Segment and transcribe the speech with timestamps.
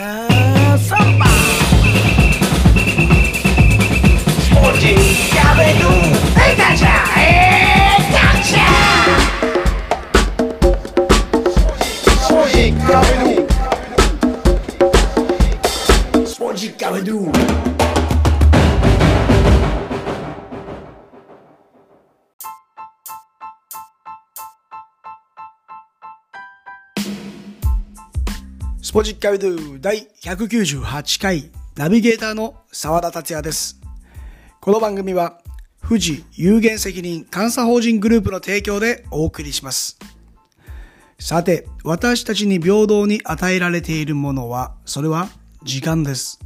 [0.00, 1.29] Have somebody.
[28.90, 33.80] スポジッカウドゥ第198回ナビゲーターの沢田達也です。
[34.60, 35.38] この番組は
[35.80, 39.96] 富士有限責任監査法人グループの提供でお送りします。
[41.20, 45.28] さて、私たちに平等に与えられているものは、それは
[45.62, 46.40] 時間です。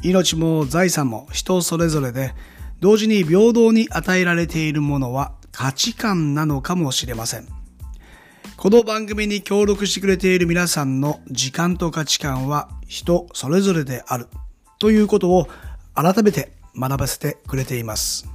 [0.00, 2.32] 命も財産も人それぞれで、
[2.80, 7.57] 同時に平等に与えられているものは価値観なのかもしれません。
[8.58, 14.26] この番組に協力してくれている皆さんの時間と価値観は人それぞれである
[14.80, 15.46] ということを
[15.94, 18.28] 改めて学ばせてくれています。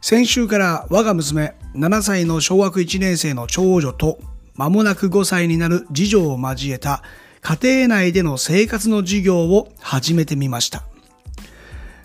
[0.00, 4.20] 先週から我が娘7歳の小学1年生の長女と
[4.54, 7.02] 間もなく5歳になる次女を交えた
[7.40, 10.84] 家庭内での生活の授業を始めてみました。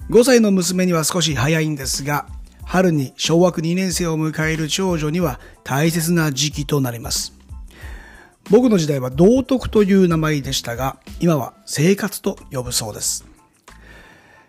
[0.09, 2.25] 5歳の娘には少し早いんですが、
[2.69, 7.33] 春に小学2年生を迎える長女には大切な時期となります。
[8.51, 13.25] 僕の時代は道徳という名前でしたが、今は生活と呼ぶそうです。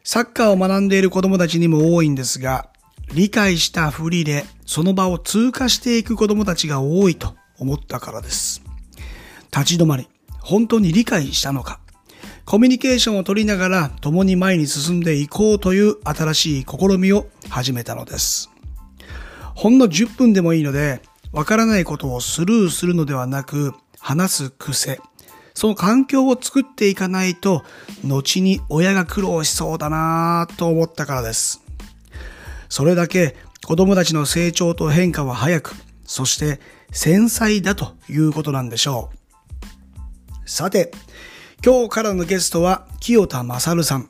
[0.05, 2.69] サッカーを学んでいる子供たちにも多いんですが、
[3.15, 8.61] 理解したふりでその場を通過していく子供たちが多いと思ったからです。
[9.51, 10.09] 立ち止まり、
[10.43, 11.80] 本当に理解したのか、
[12.51, 18.51] コミュニケーションを取りながら共に前に進んでいこうという新しい試みを始めたのです。
[19.55, 25.01] ほんの10分でもいいので、わからないことをスルーするのではなく、話す癖。
[25.55, 27.63] その環境を作っていかないと、
[28.03, 31.63] 後に親が苦労しそうだなぁと思ったからです。
[32.69, 36.59] それだけ子供たちの成長と変化は早く、そして
[36.91, 39.11] 繊細だということなんでしょ
[40.45, 40.51] う。
[40.51, 40.91] さて、
[41.63, 44.09] 今日からのゲストは清田勝さん。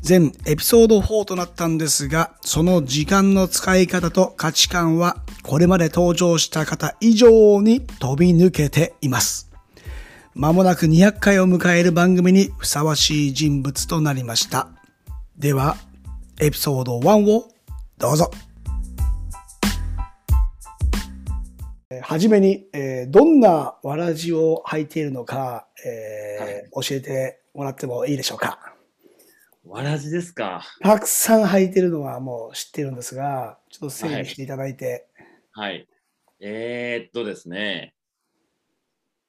[0.00, 9.48] 全エピソード4となったんですが、その時間の使い方と価値観はこれまで登場した方以上に飛び抜けています。
[10.34, 14.66] まもなく200回を迎える番組にふさわしい人物となりました。
[15.38, 15.76] では、
[16.40, 17.48] エピソード1を
[17.96, 18.32] どうぞ。
[22.00, 28.74] はじめに、えーどんなわらじを履いているのか、えー教えてもらってもいいでしょうか。
[29.64, 30.64] わらじですか。
[30.80, 35.06] たくさん履いてるのはもう知ってるんですが、ちょっと整理していただいて。
[35.52, 35.86] はい。
[36.40, 37.94] えー、っとですね。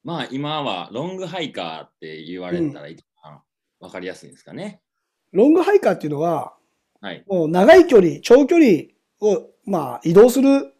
[0.02, 3.40] まあ今はロングハイカーって言われたら一番
[3.80, 4.80] わかりやすいんですかね。
[5.32, 6.54] ロングハイカーっていうのは、
[7.00, 7.24] はい。
[7.26, 8.84] もう長い距離、長距離
[9.20, 10.73] を、まあ、移動する。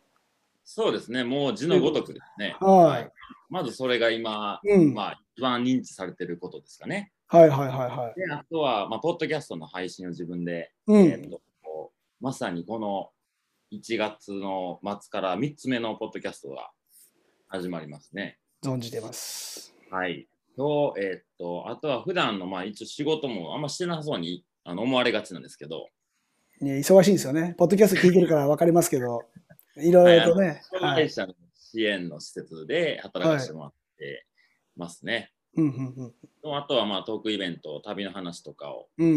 [0.65, 1.25] そうですね。
[1.25, 2.57] もう字のごとくですね。
[2.61, 3.11] はい
[3.51, 4.95] まずそれが今、うん。
[4.95, 7.13] まあ一番認知されてることですかね。
[7.29, 8.21] はいはいはいはい。
[8.21, 11.03] で、あとは、まあ、ポッドキャストの配信を自分で、うん。
[11.05, 11.41] えーっと
[12.21, 13.11] まさにこの
[13.73, 16.71] 1月の末から3つ目のポッドキャストが
[17.49, 18.39] 始まりますね。
[18.65, 19.75] 存じてます。
[19.91, 20.27] はい。
[20.57, 25.89] と、えーっと、あとは普段の、まあ一応仕事もあんましてなさそうにあの思われがちなんですけど、
[26.61, 27.55] ね、忙しいんですよね。
[27.59, 29.23] ポッドキャスト聞いてるから分かりますけど、
[29.77, 30.61] いろいろとね。
[30.71, 31.03] 障はい。
[31.05, 34.27] 害者の支援の施設で働かせてもらって
[34.77, 35.33] ますね。
[35.57, 35.65] うん
[35.97, 39.09] うんとあとは、まあトークイベント、旅の話とかを、うん。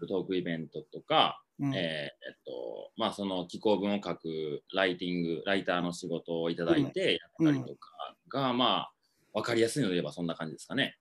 [0.00, 0.08] うん。
[0.08, 8.92] トークイベントとか、うんえっと、まあその寄稿文を書くライティング、ライターの仕事をいただいてやったりとかが、まあ、
[9.32, 10.96] わかりやすいので言えばそんな感じですかね。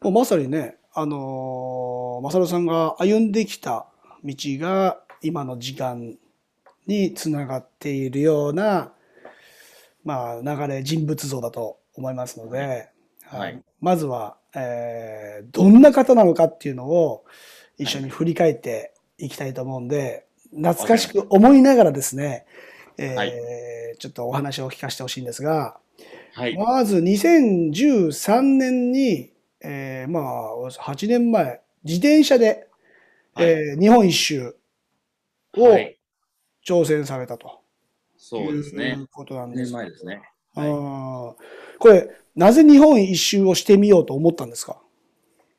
[0.00, 3.86] もうまさにね、あのー、マサルさんが歩んできた
[4.24, 6.18] 道が今の時間
[6.88, 8.92] につながっているような、
[10.04, 12.88] まあ、流れ、人物像だと思いますので、
[13.24, 13.40] はい。
[13.40, 13.62] はい。
[13.80, 17.24] まずは、えーどんな方なのかっていうのを
[17.78, 22.46] 一緒に振り返っていきたいと思うんで、懐かしく思いながらですね、
[22.96, 23.32] えーはい。
[23.98, 25.78] ちょっとお話を聞かせてほしいんですが、
[26.34, 26.56] はい。
[26.56, 28.10] まず2013
[28.42, 32.68] 年に、えーまあ、8年前、自転車で、
[33.34, 33.46] はい。
[33.46, 34.56] えー日本一周
[35.56, 35.97] をはい
[36.68, 37.60] 挑戦されたと
[38.16, 38.92] そうですねい。
[38.92, 40.22] うことなん1です年前ですね。
[40.54, 41.34] あー
[41.78, 44.82] これ、なぜ日本一周をしてみようと思ったんですか？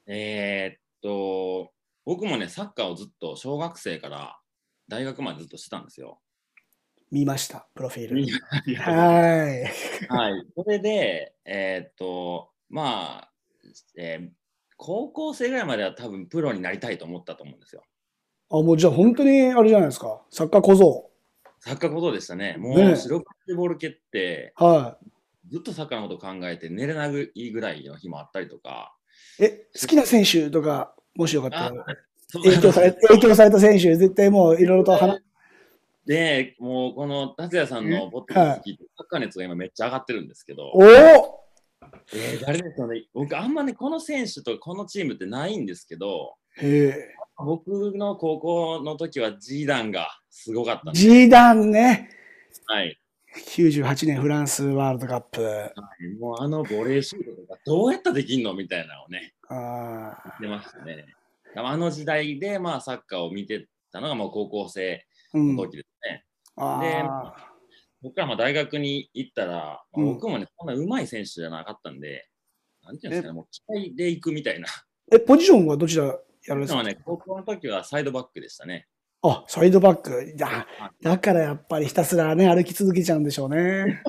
[0.06, 1.71] えーっと、
[2.06, 4.38] 僕もね、サッカーをずっと小学生から
[4.88, 6.19] 大学までずっとしてたんですよ。
[7.12, 8.81] 見ました、プロフィール。
[8.81, 8.91] は
[10.09, 10.33] はい。
[10.38, 10.45] い。
[10.55, 13.31] それで、えーっと、まあ、
[13.97, 14.29] えー
[14.81, 17.83] 高校生ぐらいまでは多分プロになりたいと思ったと思うんですよ。
[18.51, 20.22] あ、もうじゃあ本当にあれじゃないですか。
[20.30, 21.10] サッカー小僧。
[21.60, 22.56] サッカーことでしたね。
[22.57, 24.98] もう白黒ボール蹴って、は
[25.50, 28.96] ずっとサッカーのこと考えて寝れないぐらいの日もあったりとか。
[29.40, 29.46] い。
[29.46, 31.86] え、好きな選手とか、もしよかったあら、
[32.34, 35.22] 影響され、 影響された選手、絶対もういろいろと話、
[36.06, 41.38] で、もうこの達也さんのポッドキャスト聞いて、サッカー熱が今めっちゃ上がってるんですけど、おお
[42.13, 46.36] えー誰ですかね、僕あんまね、この選手とこのチームってないんですけど。
[47.38, 52.09] 僕の高校の時はジーダンがすごかったんで、ジーダンね。
[52.65, 53.00] はい、
[53.47, 55.71] 98年フランスワールドカップ。
[56.19, 61.06] もうあのボレーシュートとかどうやったらできんのみたいなのをね、あ出ましたね。
[61.56, 65.63] あの時代でまあサッカーを見てたのがもう高校生の。
[65.63, 66.25] 時ですね。
[66.57, 67.49] あであ。
[68.01, 72.28] 僕らも大学に行ったら、まあうん僕もね、そんな上手い選手じゃなかったんで、
[72.84, 74.68] なんていうんですかね、もう期待で行くみたいな。
[75.12, 76.13] え、ポジションはどちらや
[76.56, 78.88] られてたでもね、高校の時はサイドバックでしたね。
[79.22, 80.34] あ、サイドバック。
[80.38, 80.66] だ
[81.01, 84.01] だからやっぱりひたすらね、歩き続けちゃうんでしょうね。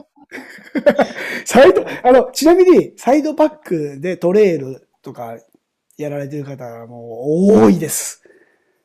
[1.44, 5.36] サイド、あの、ちなみに、サイドバックでトレールとか
[5.96, 8.22] やられてる方はもう多いです。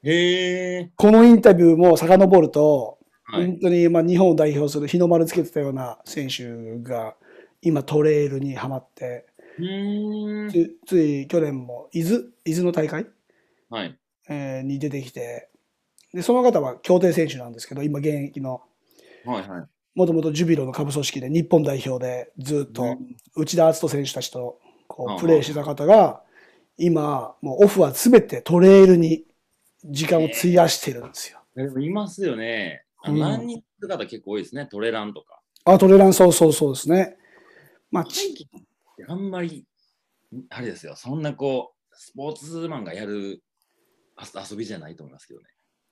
[0.03, 0.91] へえ。
[0.95, 3.47] このインタビューも遡ると、はい。
[3.47, 7.15] 本当にまあ日本を代表する日の丸つけてたような選手が
[7.61, 9.25] 今トレイルにはまって。
[10.51, 13.07] つつい去年も伊豆、伊豆の大会、
[13.69, 13.97] はい。
[14.27, 15.49] えーに出てきて、
[16.13, 18.61] で、その方は協定選手なんですけど、今現役の、
[19.25, 19.63] はいはい。
[19.95, 22.97] もともとジュビロの下部組織で日本代表でずっと
[23.35, 26.21] 内田篤人選手たちとこうプレーしてた方が、
[26.77, 29.23] 今、もうオフはすべてトレイルに
[29.85, 31.39] 時間を費やしてるんですよ。
[31.55, 32.84] でもいますよね。
[33.13, 34.65] ランニング方結構多いですね。
[34.65, 35.41] トレランとか。
[35.65, 37.17] あ、トレラン、そうそうそうですね。
[37.91, 38.63] まあ、ハイキングっ
[38.97, 39.65] てあんまり、
[40.49, 40.95] あれですよ。
[40.95, 43.41] そんなこう、スポーツマンがやる
[44.17, 45.47] 遊遊びじゃないと思いますけどね。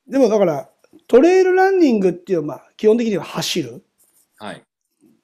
[0.08, 0.70] でもだから、
[1.08, 3.86] トレイルランニングっていうのは、まあ、基本的には走る。
[4.38, 4.64] はい。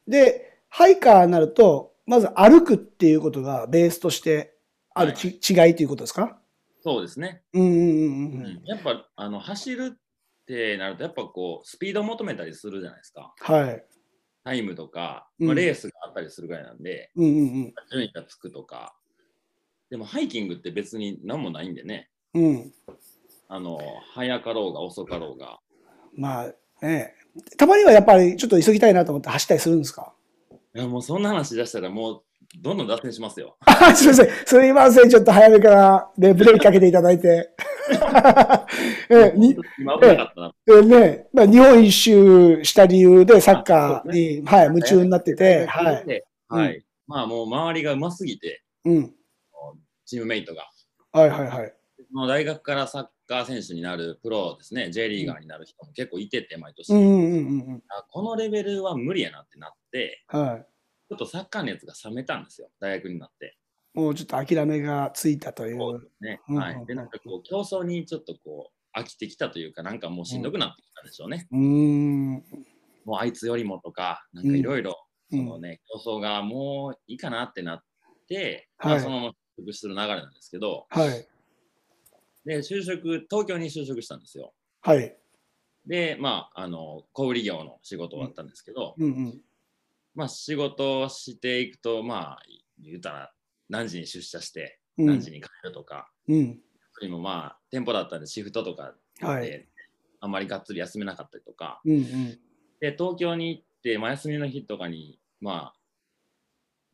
[0.07, 4.55] で、ハイカーになると、まず歩くっていうことがベースとして
[4.95, 6.39] あるち、違いということですか？
[6.81, 7.43] そうですね。
[7.53, 7.81] うんうんうんう。
[7.81, 9.99] うんん、やっぱあの走る
[10.53, 13.33] ってなると、やっぱこう、スピードを求めたりするじゃないですか。
[13.39, 13.85] はい。
[14.43, 18.95] タイムとか、うんまあ、レースがあったりするぐらいなんで、うんうん順位がつくとか。
[19.91, 22.09] でも、ハイキングって別に何もないんでね。
[22.33, 22.43] うん。
[22.43, 22.73] うん。
[23.47, 23.79] あの、
[24.13, 25.59] 早かろうが遅かろうが。
[26.15, 27.13] まあね、
[27.57, 30.13] たまにはやっぱりちょっと急ぎたいなと思って走ったりするんですか？
[30.75, 32.23] いや、もうそんな話出したら、もう、
[32.61, 33.57] どんどん脱線しますよ。
[33.65, 34.45] あ すみません。
[34.45, 35.09] すみません。
[35.09, 37.51] ちょっと早めから、ね、ブレーキかけていただいて。
[39.09, 40.55] えに今危なかったな。
[40.67, 46.05] えね、まあ、日本一周した理由でサッカーに、はい、夢中になってて、はい。
[46.07, 46.21] い。
[46.47, 46.85] はい。
[47.07, 49.15] まあ、もう周りがうますぎて、うん。
[50.05, 50.69] チームメイトが。
[51.11, 51.73] はいはいはい。
[52.11, 56.93] もう大学からサッカー選手になるプロですね、J リーガーになる人も結構いてて、毎年。
[56.93, 60.41] うんうんうんうんあこのレベルは無理やなってなって、うん。
[60.41, 60.67] はい。
[61.09, 63.58] ちょっとサッカー熱が冷めたんですよ、大学になって。
[63.93, 65.77] もうちょっと諦めがついたという。
[66.21, 71.47] ねうんはい、で、なんかこう、競争にちょっとこう、飽きてきたというか、なんかもうしんどくなってきたんでしょうね。
[71.51, 72.33] うーん。
[73.05, 74.99] もうあいつよりもとか、なんかいろいろ、うん
[75.31, 77.83] そのね、競争がもういいかなってなっ
[78.27, 81.27] て、はいまあ、そのまま就職する流れなんですけど、はい。
[82.45, 84.53] で、就職、東京に就職したんですよ。
[84.81, 85.15] はい。
[85.85, 89.41] で、まあ、あの、小売業の仕事終わったんですけど、うんうん。
[90.15, 92.39] まあ、仕事をしていくと、まあ、
[92.79, 93.31] 言うたら、
[93.69, 96.59] 何時に出社して、うん何時に帰るとか、うん。
[96.93, 99.67] それもまあ、店舗だったんでシフトとかで、はい。
[100.19, 102.39] あんまりがっつり休めなかったりとか、うんうん。
[102.81, 105.79] で、東京に行って、まあ、休みの日とかに、まあ、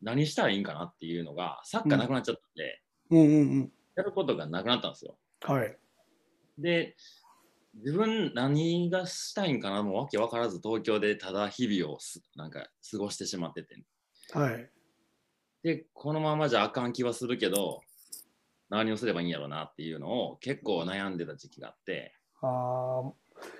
[0.01, 3.71] 何したらいいんかなっていうのが、サッカーなくなっちゃったんで、うんうんうん。
[3.95, 5.17] やることがなくなったんですよ。
[5.41, 5.77] はい。
[6.59, 6.95] で、
[7.73, 13.75] 自分何がしたいんかなもうわけわからず東京でただ日々をすなんか過ごしてしまってて。
[14.31, 14.71] はい。
[15.65, 17.81] で、このままじゃあかん気はするけど、
[18.69, 23.11] 何をすればいいんやろうなっていうのを結構悩んでた時期があって、ああ、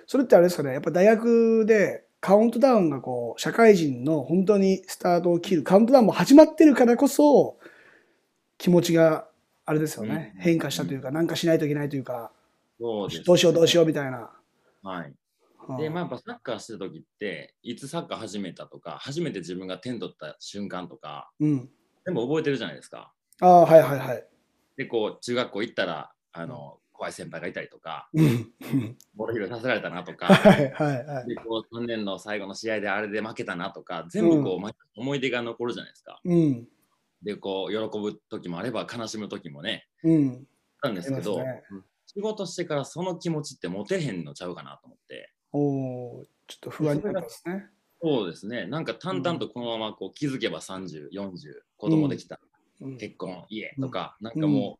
[0.06, 7.58] それってあれですかね、やっぱ大学でカウントダウンがこう、社会人の本当にスタートを切る、カウントダウンも始まってるからこそ、
[8.56, 9.26] 気持ちが
[9.64, 12.30] あれですよね、うん変化したというか、なんかしないといけないというか、
[12.78, 14.30] そうです、どうしようどうしようみたいな。
[14.84, 15.08] はい。
[15.08, 15.16] うん
[15.78, 21.70] で、まあやっぱサッカーしてた時って、いつサッカー始めたとか、初めて自分が点取った瞬間とか、うん。
[22.06, 23.12] 全部覚えてるじゃないですか。
[23.40, 24.26] ああ、はいはいはい。
[24.76, 28.52] で、こう、中学校行ったら、あの、怖い先輩がいたりとか、うん。
[29.14, 31.28] ボール拾いさせられたなとか、 はいはいはい。
[31.28, 36.20] で、こう、3年の最後の試合であれで負けたなとか、全部こう、う毎年思い出が残るじゃないですか。
[36.24, 36.68] うん。
[37.22, 40.46] でこう喜ぶ時もあれば悲しむ時もねうん。
[40.82, 41.62] あったんですけど、ね
[42.08, 47.66] 仕事してからその気持ちって持てへんのちゃうかなと思っておちょっと不安になったんですね。
[48.02, 48.66] そうですね。
[48.66, 51.10] なんか淡々とこのままこう気づけば3040
[51.76, 52.38] 子供できた、
[52.80, 52.98] うん。
[52.98, 54.78] 結婚家とか、なんかも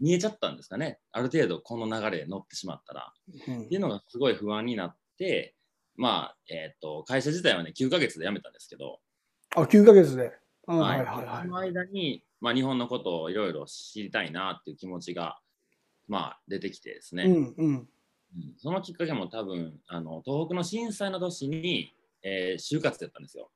[0.00, 0.98] う見えちゃったんですかね。
[1.12, 3.12] ある程度この流れに乗ってしまったら。
[3.48, 3.62] うん。
[3.64, 5.54] っていうのがすごい不安になって
[5.96, 9.00] まあえっ、と会社自体はね9ヶ月で辞めたんですけど、
[9.54, 10.32] あ、9ヶ月で。
[10.66, 11.00] あははい。
[11.00, 11.42] いはいはい。
[11.42, 11.48] そ。
[11.48, 15.38] の間に、まあ、日本のことをいろいろ知りたいなっていう気持ちが、
[16.08, 17.74] まあ、出てきてですね、うんうん。
[17.76, 17.88] うん。
[18.58, 23.50] そのきっかけも多分あの東北の震災の年に、えー就活だったんですよ。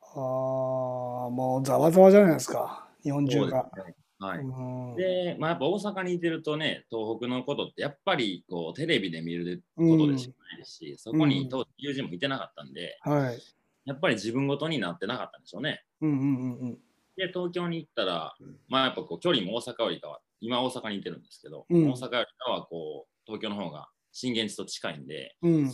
[0.00, 2.88] ああ、もうざわざわじゃないですか。
[3.02, 3.70] 日本中が。
[4.18, 13.38] はいうんで、まあ、やっぱ大阪にいてるとね、東北のことってやっぱりこうテレビで見ることでしかないですし、そこに当時友人もいてなかったんで、はい。
[13.84, 15.82] やっぱり自分ごとになってなかったんでしょうね。
[16.00, 16.74] うんうんうんうん。
[17.16, 18.34] で、東京に行ったら、
[18.68, 25.72] まあやっぱこう距離も大阪よりかは、今大阪にいてるんですけど、うん大阪よりかはこう東京の方が震源地と近いんで、うん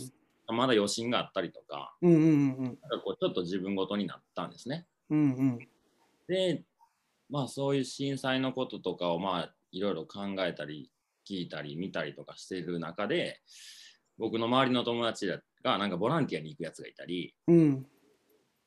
[0.53, 4.85] まだ余震があったりとか、うんうんうんなんかこうちょっと自分ごとになったんですね。
[5.09, 5.59] うんうん。
[6.27, 6.63] で、
[7.29, 10.91] まあそういう震災のこととかをまあいろいろ考えたり
[11.29, 13.39] 聞いたり見たりとかしている中で
[14.17, 17.85] 僕の周りの友達がなんかボランティアに行くやつがいたりうん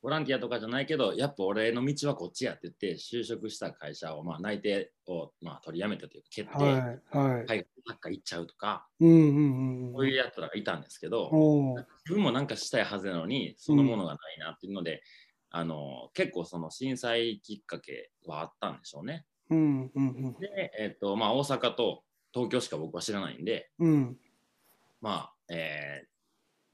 [0.03, 6.73] ボランティアとかじゃないけどやっぱ俺の道はこっちやって言って就職した会社をまあ内定をまあ取りやめたというか決定、はい
[7.17, 7.45] はい。
[7.45, 11.31] 海外行っちゃうとかうんうんうんそういうやつらがいたんですけど
[12.05, 15.01] 自分もなんかしたいはずなのにそのものがないなっていうので、
[15.51, 19.25] あの結構その震災きっかけはあったんでしょうね。
[19.49, 24.17] うんうんで、えっとまあ、大阪と東京しか僕は知らないんで、うんうん
[24.99, 26.13] まあえー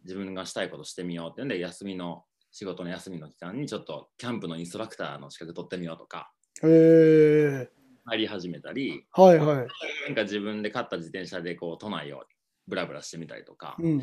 [0.06, 6.32] 自分がしたいことしてみようっていうんで休みの仕事の休みの期間にちょっとキャンプのインストラクターの資格取ってみようとか
[6.64, 7.70] へえ
[8.06, 9.56] 入り始めたりはいはい。
[9.58, 9.68] なん
[10.16, 12.24] か自分で買った自転車でこう都内を
[12.68, 14.02] ブラブラしてみたりとか、うんうん。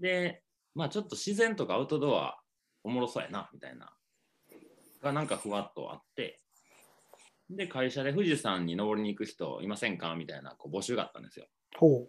[0.00, 0.42] で
[0.74, 2.38] まあちょっと自然とかアウトドア
[2.84, 3.92] おもろそうやなみたいな
[5.02, 6.38] がなんかふわっとあって。
[7.50, 10.14] で会社で富士山に登りに行く人いませんか？
[10.14, 11.46] みたいなこう募集があったんですよ。
[11.76, 12.08] ほ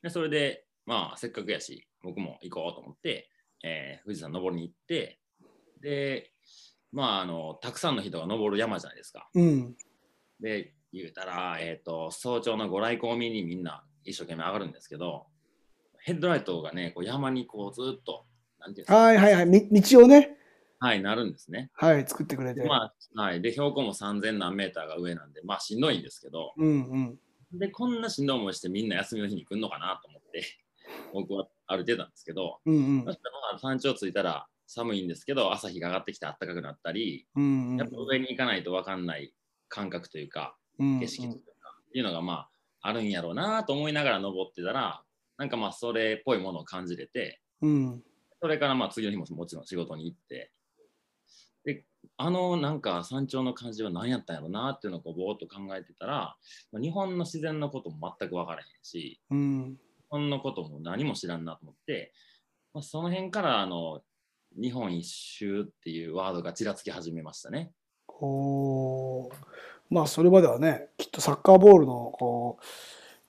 [0.00, 3.30] でそれでまあせっかくやし僕も行こうと思って、
[3.62, 5.18] えー富士山登りに行って
[5.80, 6.32] で
[6.92, 9.28] まああのたくさんの人が登る山じゃないですか。
[9.34, 9.40] う。
[9.40, 9.76] うん。
[10.40, 15.26] で言うたら、えー、と早朝のご来光を見にみんな一生懸命上がるんですけど
[16.02, 18.24] ヘッドライトがねこう山にこうずっと
[18.58, 19.46] なんていうんですかはいはいはい。
[19.46, 20.36] み道をね、
[20.78, 21.70] はい、なるんですね。
[21.74, 22.62] はい、作ってくれて。
[22.62, 26.68] でまあはい、で標高も3000何メーターが上なんでまあしんどいんですけどうん
[27.52, 27.58] うん。
[27.58, 30.44] でこんなしんどい思いしてみんな休みの日に来るのかなと思って
[31.12, 33.04] 僕は歩いてたんですけどうんうん。
[33.04, 37.76] そしたらまあ山頂着いたら寒いんですけど朝日が上がってきて暖かくなったりうんうん。
[37.76, 39.32] やっぱ上に行かないと分かんない
[39.68, 41.50] 感覚というかうん景色というか
[41.88, 42.48] っていうのがま
[42.82, 45.02] ああるんやろうなと思いながら登ってたら
[45.38, 48.02] なんかまあそれっぽいものを感じれてうん。
[48.40, 50.50] それからまあ次の日ももちろん仕事に行って
[51.64, 51.84] で
[52.16, 56.36] あのなんか山頂の感じは何やったんやろうなっていうのをこうぼーっと考えてたら、
[56.72, 59.76] まあ日本の自然のことも全く分からへんしうん
[60.10, 62.12] 日本のことも何も知らんなと思って、
[62.74, 64.00] まあ、その辺からあの
[64.60, 67.70] 日本一周っていうワードがちらつき始めましたね。
[68.08, 69.32] おー
[69.88, 72.64] まあそれまではねきっとサッカーボールのこう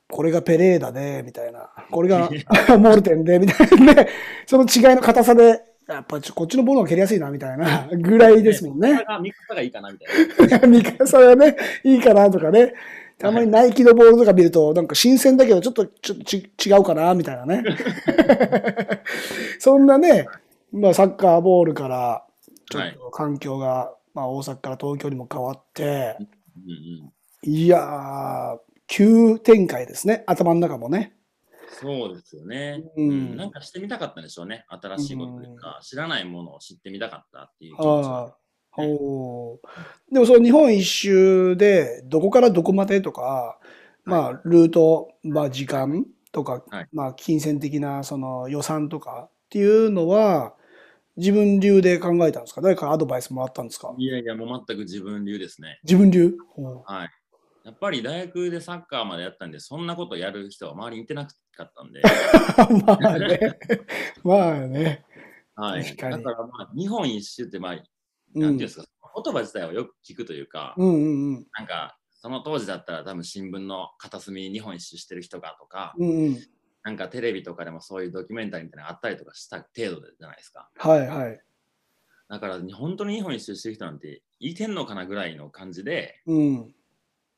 [0.09, 2.29] これがペレーダでみたいなこれが
[2.77, 4.09] モールテンでみたいなね
[4.47, 9.03] その違いの硬さでやっぱちょこっちのボールが蹴りやすいなみたいなぐらいですもんね。
[9.03, 10.67] が見方がいいかなみたいな。
[10.67, 12.73] 見方はねいいかなとかね
[13.21, 17.63] たまにナイキのボールとか見るとなんか新鮮だけどちょっとちょっとち違うかなみたいなね。
[19.59, 20.25] そんなね、
[20.71, 22.25] まあ、サッカーボールから
[22.71, 26.17] ちょっと環境が、まあ、大阪から東京にも変わって
[27.43, 30.23] いやー急展開ですね。
[30.25, 31.15] 頭の中もね。
[31.69, 33.09] そうですよね、うん。
[33.09, 33.37] うん。
[33.37, 34.65] なんかしてみたかったんでしょうね。
[34.67, 38.35] 新しいことというか、知らないものを知ってみたかったっていう気持ちは。
[38.77, 39.57] おー
[40.11, 43.59] でもその日本一周でどこからどこまでとか、
[44.05, 50.53] まあルート、まあ時間とか、はいまあ金銭的なその予算とかっていうのは
[51.17, 52.61] 自分流で考えたんですか？
[52.61, 53.93] 誰かアドバイスもらったんですか？
[53.97, 55.79] いやいや、もう全く自分流ですね。
[55.83, 56.37] 自分流？
[56.55, 57.09] ほはい。
[57.63, 62.03] やっぱり大学でサッカーまでやったんで、そんなことやる人は周りにいてなかったんで、う
[62.85, 63.39] まあね。
[64.23, 65.05] まあね。
[65.55, 65.83] はい。
[65.83, 67.83] 確かにだからまあ、日本一周って、まあ、うん
[68.33, 68.85] なんていうんですか、
[69.23, 71.47] 言葉自体はよく聞くというか、うんうんうん。
[71.57, 76.37] なんか、その当時だったら多分新聞の片隅に日本一周してる人がとか、うんうん。
[76.83, 80.69] なんかテレビとかでもそういうドキュメンタリーみたいなのがあったりとかした程度じゃないですか。
[80.77, 81.41] はいはい。
[82.29, 86.75] だから本当に日本一周してる人なんていてんのかなぐらいの感じで、うん。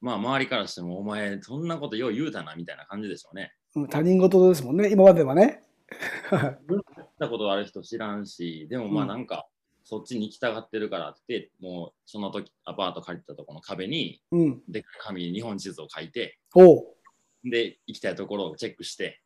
[0.02, 3.54] まあ周りからしてもお前そんなことよう言うたなみたいな感じでしょうね。
[3.76, 5.64] うん他人事ですもんね、今まではね。
[6.30, 9.48] 行ったことある人知らんし、でもまうんあなんか、
[9.84, 14.62] そっちに行きたがってるからって、もうその時アパート借りたところの壁にうん。
[14.70, 16.40] でっかい紙に日本地図を書いて。
[17.44, 19.22] で、行きたいところをチェックして。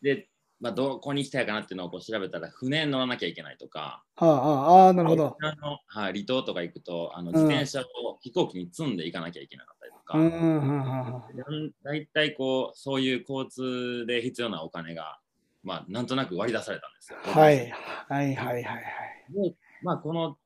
[0.00, 0.28] で、
[0.60, 5.36] まあ、どこに行きたいかなっていうのをこう調べたら、船に乗らなきゃいけないとか、はあ、ああ、ああ、なるほど。
[5.40, 11.72] あのはい、離島とか行くと、あのん自転車を飛行機に積んで行かなきゃいけなかったりとか、うん、うん、うんうん。
[11.82, 15.18] だいたいこう、そういう交通で必要なお金が、
[15.64, 17.18] まあ、なんとなく割り出されたんですよ。
[17.22, 17.70] はい、
[18.08, 18.62] はい、はい、はい。
[18.62, 20.36] はいで、まあ、この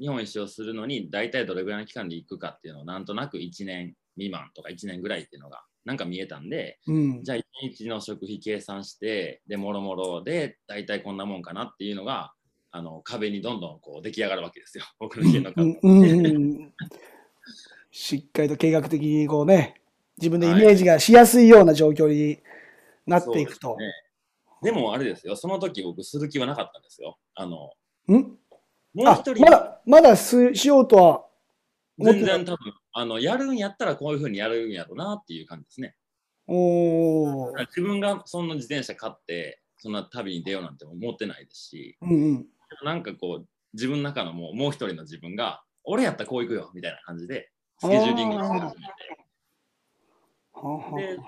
[0.00, 7.22] 日本一周をするのに、大体どれぐらいの期間で行くかっていうのを、なんとなく1年未満とか1年ぐらいっていうのが、なんか見えたんで、うん。
[7.22, 12.32] じゃあ1日の食費計算して、で、もろもろで、大体こんなもんかなっていうのが、
[12.76, 16.72] あの壁にどんどんこう出来上がるわけですよ、 僕の家の中うん
[17.92, 19.80] しっかりと計画的にこうね、
[20.18, 22.40] 自分でイメージがしやすいような状況に
[23.06, 23.68] なっていくと。
[23.68, 24.04] そうですね
[24.64, 27.18] でもあれですよ、その時僕する気はなかったんですよ。
[27.34, 27.70] あの、
[28.12, 28.16] ん？
[28.16, 28.18] あ
[28.94, 31.26] もう一人、まだ、まだすしようとは。
[31.98, 35.96] 全然多分、あの、やるんやったらこういうふうにやるんやろうなっていう感じですね。
[36.46, 37.58] おー。
[37.68, 42.46] 自分がそんな自転車買って、そんな旅に出ようなんて思ってないですし、うんうん。
[42.84, 48.46] なんかこう、自分の中のもうもう一人の自分が、俺やったらこう行くよみたいな感じで、スケジューリングをして、
[50.52, 51.00] はあはあ。
[51.00, 51.18] で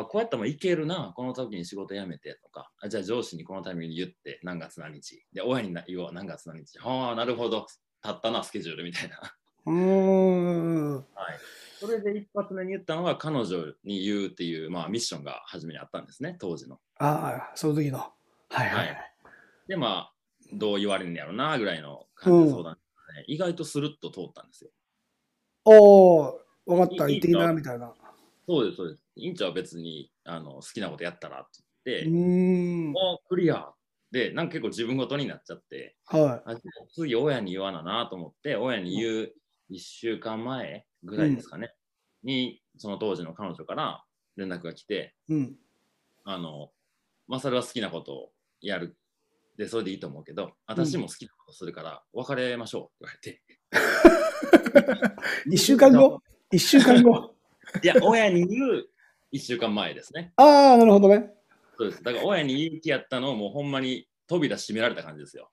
[0.00, 7.66] あ、こうやったらいけるな、この時に仕事辞めてとか、あじゃあ上司にこのタイミングで言って、何月何日、で、親に言おう、何月何日、ああ、なるほど、
[8.02, 9.20] たったな、スケジュールみたいな。
[9.66, 10.94] うーん。
[10.96, 11.04] はい。
[11.78, 16.78] それで一発目に言ったのは、彼女に言うっていう、まあ、ミッションが初めにあったんですね、当時の。
[16.98, 17.98] ああ、その時の。
[17.98, 18.12] は
[18.64, 18.86] いはい。
[18.88, 18.96] はい
[19.68, 20.12] で、まあ、
[20.52, 24.70] どう言われるんやろうな、ぐらいの感じで相談して、ね意外とスルッと通ったんですよ。
[25.64, 27.92] おお、わかった、いい言っていいな、みたいな。
[28.46, 29.05] そうです、そうです。
[29.16, 32.92] 院長は別にあの好きなことやったらって言って、うーん。
[32.94, 33.70] おクリア
[34.12, 36.54] で、なんか結構自分ごとになっちゃって、はあ
[36.94, 39.32] 次親に言わななと思って、親に言う
[39.70, 41.72] 1週間前ぐらいですかね、
[42.22, 44.04] に、その当時の彼女から
[44.36, 45.34] 連絡が来て、い。
[45.34, 45.56] うん。
[46.24, 46.70] あの、
[47.26, 48.96] まあ、それは好きなことをやる。
[49.56, 55.16] で、それでいいと思うけど、私も好きなことするから、別れましょうって言われて。
[55.50, 56.20] 一週間後？
[56.52, 57.34] 一週間後？
[57.82, 58.88] いや、親に言う
[59.32, 60.32] 1週間前ですね。
[60.36, 61.30] ああ、なるほどね。
[61.78, 62.02] そうです。
[62.02, 65.50] だから親に言う気やったのをもうほんまに扉閉められた感じですよ。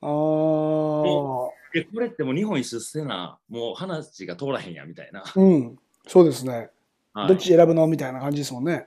[0.00, 1.52] ああ。
[1.74, 5.24] え、これってもう日本一周せな、もう話が通らへんやみたいな。
[5.34, 5.78] うん。
[6.06, 6.70] そうですね。
[7.14, 8.86] はいどっち選ぶのみたいな感じですもんね。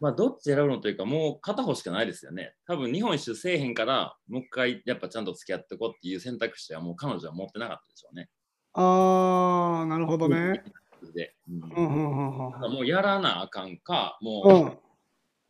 [0.00, 2.56] まあ、どっち選ぶのというか、もう片方しかないですよね。
[2.66, 8.28] 多分日本一周せえへんから、もう一回やっぱちゃんと付き合ってこうっていう選択肢はもう彼女は持ってなかったでしょうね。
[8.74, 10.64] ああ、なるほどね。
[11.10, 14.54] で、うんうんうんうんもうやらなあかんか、もうん。
[14.54, 14.64] う。
[14.64, 14.78] うん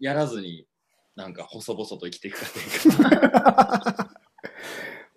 [0.02, 0.66] やらずに
[1.14, 4.10] なんか細々と生きていくかっていうか。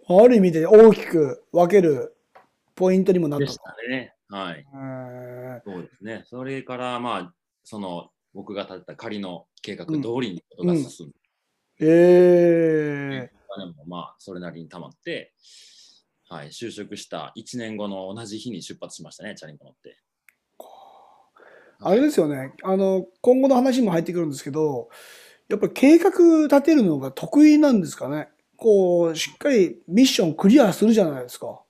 [0.07, 2.15] ある意味で大きく分ける
[2.75, 3.51] ポイントにもなったと。
[3.51, 4.13] でしたね。
[4.29, 4.65] はい。
[5.65, 6.23] そうですね。
[6.25, 11.17] それからまあ、その僕が立てた仮の計画通りにことが進んで、
[11.79, 15.33] えお金もまあ、それなりに溜まって、
[16.29, 19.97] はい、就職した1年後の同じ日に出発しましたね、チャリンコ乗って。
[21.87, 22.53] あれですよね。
[22.63, 24.89] あの、今後の話にも入ってくるんですけど、
[25.49, 26.09] やっぱり計画
[26.47, 28.29] 立てるのが得意なんですかね？
[28.57, 31.61] こう、しっかりミッションクリアするじゃないですか。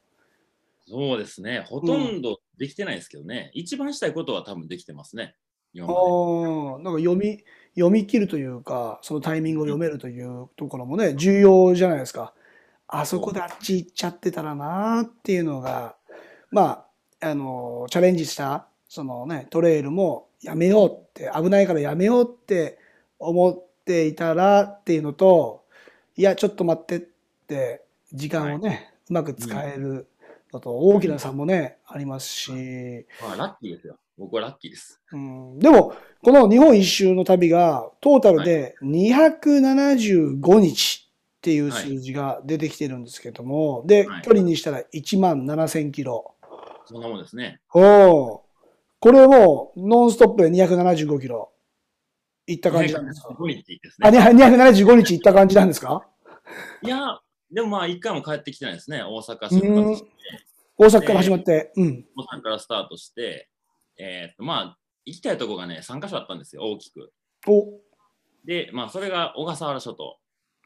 [0.88, 1.66] そうですね。
[1.68, 3.52] ほとんどできてないですけどね。
[3.54, 5.36] 一番したいことは多分できてますね。
[5.74, 12.34] 今ああ、なんか読み、読み切るというか、そのタイミングを読めるというところもね、重要じゃないですか。
[12.88, 15.98] あそこであっち行っちゃってたらなーっていうのが、
[16.52, 16.86] ま
[17.20, 22.80] あ、あの、チャレンジした、そのね、トレイルもやめようって、危ないからやめようって
[23.20, 25.66] 思っていたらっていうのと、
[26.16, 27.00] いや、ちょっと待ってっ
[27.46, 30.08] て、時間をね、うまく使える
[30.54, 33.98] のと大きな差もね、ありますし、まあ、ラッキーですよ。
[34.18, 35.02] 僕はラッキーです。
[35.12, 46.34] うんでも、この日本一周の旅がトータルで275日っていう数字が出てきてるんですけども、で、はい距離にしたら1万7000キロ。
[46.86, 47.60] そんなもんですね。
[47.74, 48.45] おお
[49.06, 51.54] これもノンストップで275キロ
[52.48, 54.18] 行った感じなんですか？5日ですあ、ね。
[54.18, 56.08] 275日行った感じなんですか？
[56.82, 57.20] いや、
[57.52, 59.04] でもまあ、一回も帰ってきてないですね。
[59.04, 60.10] 大阪出発して、
[60.76, 61.72] 大阪から始まって。
[61.76, 62.06] うん。
[62.18, 63.48] 大阪からスタートして、
[64.00, 67.14] えーっと、まあ、行きたいとこがね、3カ所あったんですよ、大きく。
[67.46, 67.80] お、
[68.44, 70.18] で、まあ、それが小笠原諸島。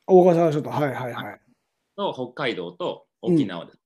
[0.08, 0.70] 大笠原諸島。
[0.70, 1.42] はいはいはい。
[1.98, 3.79] と北海道と沖縄です。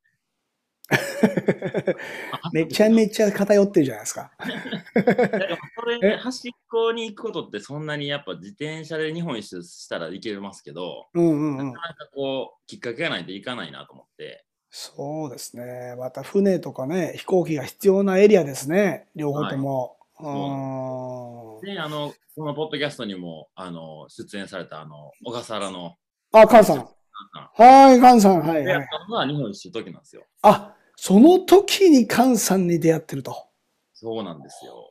[2.52, 4.32] めちゃめちゃ偏ってるじゃないですか。
[4.96, 11.74] だからそれ端っこに行くことってそんなにやっぱ自転車で日本一周したらいけますけど、うんうんうん。
[11.74, 15.96] なかなかこうきっかけがないといかないなと思って、そうですね。
[15.98, 19.08] また船とかね、飛行機が必要なエリアですね。
[19.16, 19.98] 両方とも。
[20.20, 25.96] うーんで、あの、このポッドキャストにもあの出演されたあの小笠原の
[26.32, 26.90] あ、カンさん。
[27.34, 28.42] さはい、カンさん。
[28.42, 28.88] はいんでやっはい。
[28.90, 30.24] たのが日本一周の時なんですよ。
[30.42, 33.48] あ、その時にカンさんに出会ってると。
[33.94, 34.90] そうなんですよ。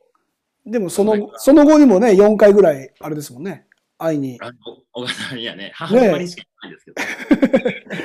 [0.65, 3.67] でもそのその後にもね、4回ぐらい、あれですもんね。
[3.97, 4.37] 会いに。
[4.41, 4.53] あの
[4.93, 8.03] 小笠原にはね、母島にしか行ってないんですけど、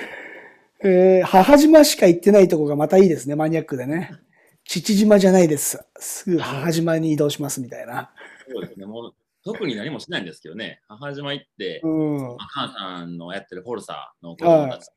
[0.89, 4.11] えー、母島しか行ってないとこがまたいいですね、マニアックでね。
[4.65, 5.83] 父島じゃないです。
[5.99, 8.11] すぐ母島に移動しますみたいな。
[8.51, 9.15] そうですね、もう
[9.53, 12.17] 特に何もしないんですけどね、母島行って、うん。
[12.23, 14.93] まあ母さんのやってるフォルサの子供たちと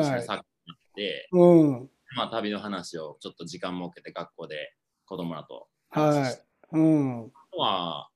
[0.00, 0.20] 一緒はい。
[0.20, 0.42] にサッカーや
[0.74, 1.90] って、うん。
[2.16, 4.74] まあ、旅の話をちょっと時間設けて学校で
[5.06, 6.76] 子供らとはい。
[6.76, 7.24] うん。
[7.26, 8.10] あとは、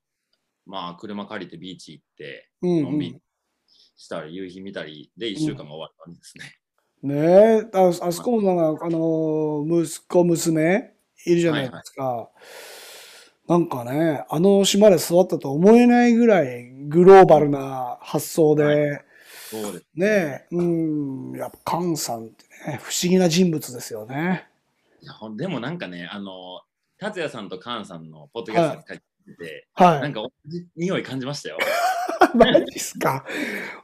[0.66, 3.20] まあ、車借りてビーチ行って、うん、のんびりうん。
[3.96, 6.44] したり、夕日見たりで1週間が終わったんですね。
[7.02, 10.94] ねえ、ああそこもなんか、あのー息子、娘
[11.26, 12.30] いるじゃないですか。
[13.46, 19.00] なんかね、あの島で育ったと思えないぐらいグローバルな発想で、は
[19.50, 19.86] そうです。
[19.94, 24.48] ねえ、うん、やっぱカンさんってね、不思議な人物ですよね。
[25.02, 26.62] いやほんでもなんかね、あの、
[26.98, 30.00] 達也さんとカンさんのポッドキャストに書いてて、はい。
[30.00, 31.58] なんか同じ匂い感じましたよ。
[32.34, 33.26] マジっすか。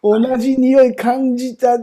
[0.02, 1.76] 同じ匂い感じた。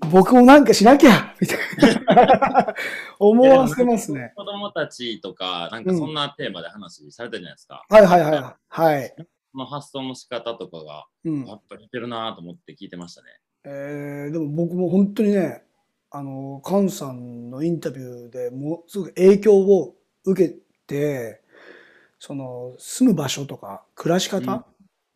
[0.00, 1.58] 僕もなんかしなきゃみたい
[2.06, 2.74] な。
[3.18, 4.32] 思わせますね。
[4.36, 7.84] 子供たちとか、なんかそんなテーマで話されたじゃないですか。
[7.88, 8.54] はいはいはい。
[8.68, 9.14] はい。
[9.52, 13.28] その発想の仕方とかが、うんやっぱ似てるなと思って聞いてましたね。
[13.64, 15.64] えーでも僕も本当にね、
[16.10, 20.54] あの、カンさんのインタビューでもうすごく影響を受け
[20.86, 21.42] て、
[22.18, 24.66] その、住む場所とか、暮らし方、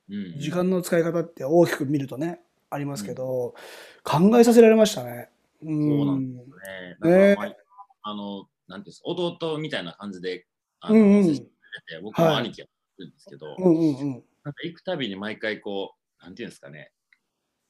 [0.09, 0.39] うん。
[0.39, 2.42] 時間の使い方って大きく見るとね、
[2.73, 3.55] ありますけど、
[4.03, 5.31] 考えさせられましたね。
[5.63, 5.89] うん。
[5.89, 6.43] そうなんね。
[6.43, 7.57] ねなんか、まあ、
[8.03, 10.47] あの、なんていうんですか、弟みたいな感じで、
[10.81, 10.97] あの、
[12.03, 14.25] 僕も兄貴やってるんですけど、うんうんうん。
[14.45, 16.93] なんか行くたびに毎回こう、なんていうんですかね、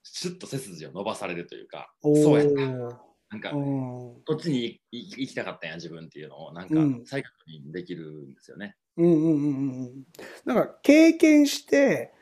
[0.03, 2.55] シュッと背筋を伸ばされるというか、おそうやった。
[2.55, 2.97] ー
[3.31, 4.23] なんか、うん。
[4.27, 8.77] こっちに行行きたかったんや、自分っていうのを、なんかうん、再確認できるんですよね。
[8.97, 10.07] うんうんうんうんうん。
[10.45, 12.13] なんか経験して、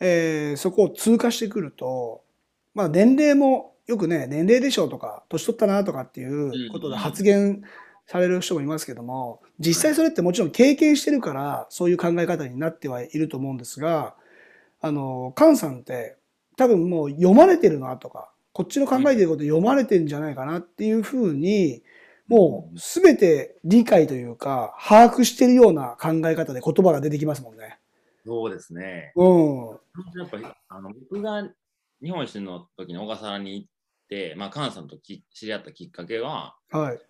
[0.00, 2.24] えーそこを通過してくると、
[2.74, 7.62] まあ年齢もよくね、年齢でしょうとか、年取ったなとかっていうことで発言
[8.06, 14.14] される人もいますけども、実際それってもちろん経験してるから、そういう考え方になってはいると思うんですが、
[14.80, 16.16] あの、カンさんって
[16.56, 21.82] 多分もう読まれてるなとか、こっちの考えてること読まれてんじゃないかなっていうふうに、
[22.28, 27.78] もうすべて理解というか、把握してるような考え方で言葉が出てきますもんね。
[28.24, 29.12] そうですね。
[29.16, 29.68] うん。
[30.16, 31.48] やっぱり、あの、僕が
[32.02, 33.68] 日本一周の時に小笠原に行っ
[34.08, 37.00] て、まあ、菅さんとき知り合ったきっかけは、はい。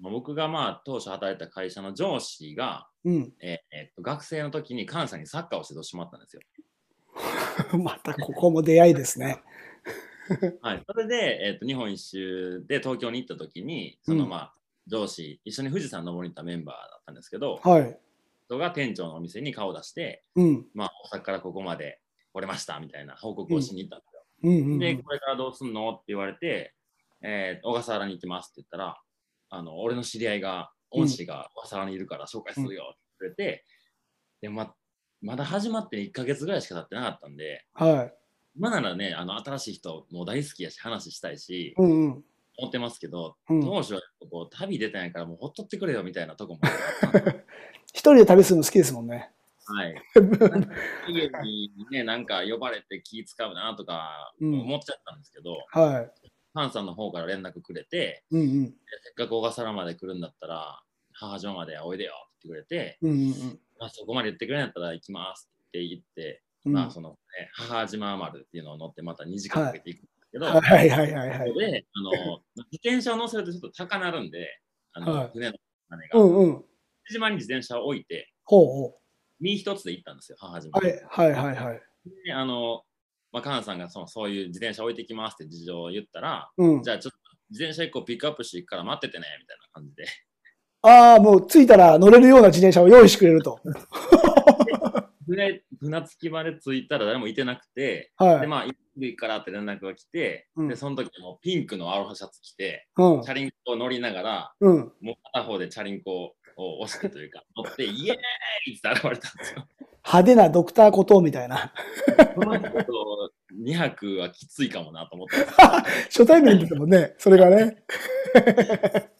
[0.00, 3.32] まあ僕がまあ当初働いた会社の上司が、うん。
[3.40, 6.42] えーえっと学生の時に菅さんにサッカーをしてもらったんですよ。
[7.78, 9.42] またここも出会いですね。
[10.62, 14.54] はい、それで、えっと日本一周で東京に行った時に、そのうんまあ、
[14.86, 17.98] 上司、一緒に富士山登りに行ったメンバーだったんですけど、はい。
[18.46, 20.66] 人が店長のお店に顔を出して、うん。
[20.74, 22.00] まあ、大阪からここまで
[22.32, 24.09] 来れましたみたいな報告をしに行ったん。
[24.42, 24.78] うんうんうん。
[24.78, 26.74] で、これからどうすんのって言われて、
[27.22, 29.00] えー小笠原に行きますって言ったら、
[29.50, 33.64] あの俺の知り合いが、恩師が小笠原にいるから紹介するよって言われて、
[34.40, 34.74] でま
[35.20, 38.14] まだ始まって1ヶ月ぐらいしか経ってなかったんで、はい。
[38.56, 42.24] 今ならね、あの新しい人もう大好きやし、話したいし、うんうん。
[42.58, 44.00] 思ってますけど、うん当初は
[44.30, 46.68] こう旅出たんやからもうほっとってくれよみたいなとこもあ
[47.08, 47.44] ったんで
[47.92, 49.30] 一人で旅するの好きですもんね。
[49.74, 49.94] はい。
[51.08, 56.10] 家にね、なんか呼ばれて気使うなとかうん思っちゃったんですけど、は
[56.54, 58.36] ハンさんの方から連絡くれて、い。
[58.36, 58.66] うんうん。
[58.66, 66.72] せっかく小笠原まで来るんだったら、母島までおいでよって言ってくれて、うんうんまあ、そこまで言ってくれんやったら行きますって言って、うん。
[66.72, 67.16] まあその、ね、
[67.52, 71.54] 母島丸っていうのを乗ってまた2時間かけていくんですけど、はいはいはいはいこ。
[71.54, 74.60] こであの自転車を乗せるとちょっと高なるんで、
[74.92, 75.54] あのはい船の
[75.88, 76.64] 金が、うんうん。
[77.08, 78.99] 島に自転車を置いて、ほうほ
[79.40, 80.84] 身一つで行ったんですよ、母島う。
[80.84, 81.82] はいはいはいはい。
[82.24, 82.82] であの、
[83.32, 86.90] まあ、カンさんがそのそういう自転車置いてきますって事情を言ったら、うんじ。
[86.90, 87.18] ゃあちょっと
[87.50, 90.06] 自転車1個ピックアップしていくから待っててねみたいな感じで。
[90.82, 93.60] ああ、もう着いたら乗れるような自転車を用意してくれると。
[95.26, 98.40] 船船着き場で着いたら誰もいてなくて、はい。
[98.40, 103.30] で、まあ、行くからって連絡が来て、うんで、その時もピンクのアロハシャツ着て、うんチ。
[103.30, 104.92] ャリンコを乗りながら、うん。
[105.00, 108.16] もう片方でチャリンコを押してというか、 乗って、イエー
[108.70, 109.66] イって現れたんですよ。
[110.04, 111.72] 派手なドクターことみたいな。
[112.34, 115.36] この人と2泊はきついかもなと思って。
[116.08, 117.82] 初対面ですもんね、それがね。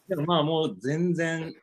[0.09, 1.55] でもまあもう全然、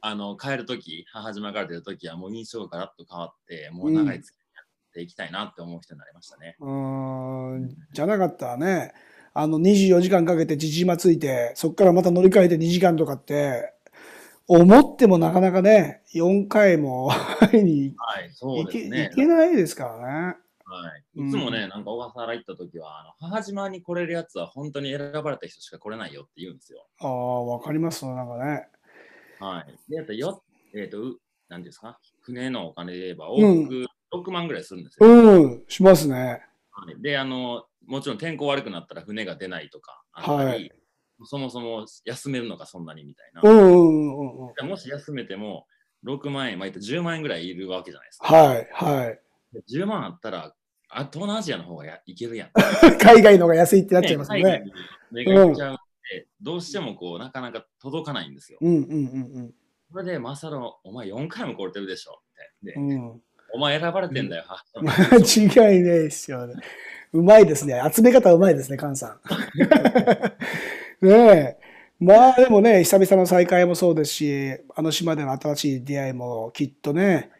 [0.00, 6.56] あの、帰るとき、母島から出るときはもう印象がガラッと変わって、もう長い付き合いやっていきたいなって思う人になりましたね。
[6.58, 7.76] うーん。
[7.92, 8.92] じゃなかったらね、
[9.34, 13.72] あの、24時間かけて父島ついて、そこからまた乗り換えて2時間とかって、
[14.46, 19.14] 思ってもなかなかね、4回も会いにはい、そう行けですね行。
[19.16, 20.36] けないですからね。
[20.64, 26.86] はい、いつもね、なんか小笠原行った時は、あの母島に来れるやつは本当に選ばれた人しか来れないよって言うんですよ。
[27.00, 28.68] ああ、わかりますなんかね。
[29.38, 29.90] はい。
[29.90, 30.42] で、やっぱよ、
[30.74, 35.06] えっ、と、うなんていうんですか、船のお金で言えば、うん往復6万ぐらいするんですよ。
[35.06, 36.42] うん、しますね。
[36.70, 40.70] はいで、あの、もちろん天候悪くなったら船が出ないとかはい
[41.24, 43.40] そもそも休めるのかそんなにみたいな。
[43.42, 44.54] うんうんうんうん。
[44.54, 45.66] でもし休めても、
[46.04, 48.34] 6万円、まあ、言って10万円ぐらいいるわけじゃないですか。
[48.34, 49.20] はい、はい。
[49.52, 50.54] で10万あったら、
[50.88, 52.50] あ東南アジアの方がやいけるやん。
[53.00, 54.64] 海外の方が安いってなっちゃいますよね。
[55.12, 58.58] 海外にちゃうんで、どうしてもこう、なかなか届かないんですよ。
[58.60, 59.54] うんうんうん
[59.90, 62.22] それで、マサロ、お前4回も来れてるでしょ
[62.64, 62.72] って。
[62.72, 62.90] で、うん。
[62.90, 63.22] うん。
[63.52, 64.44] お前選ばれてんだよ。
[64.80, 66.54] 間違いないですよね。
[67.12, 67.78] うまいですね。
[67.92, 69.20] 集め方うまいですね、菅さん。
[71.02, 71.58] ねえ。
[72.00, 77.30] まあでもね、久々の再会もそうですし、あの島での新しい出会いもきっとね、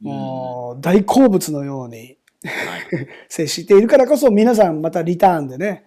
[0.00, 5.84] もう大好物のようにはい、 接しているからこそ皆さんまたリターンでね、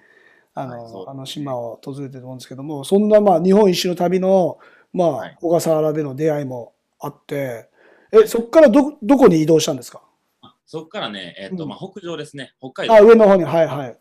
[0.53, 4.57] あの、はいあの島を訪れてると思うんですけども、そんなまあ日本一周の旅の、
[4.93, 7.69] まあ、はい小笠原での出会いもあって、
[8.11, 10.01] え、そこからど、どこに移動したんですか？
[10.41, 12.53] あそこからね、えっ、と、うんまあ、北上ですね。
[12.59, 13.07] 北海あ、道。
[13.07, 13.97] 上の方に、はいはい。